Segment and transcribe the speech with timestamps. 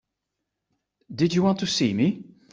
[1.13, 2.23] Did you want to see me?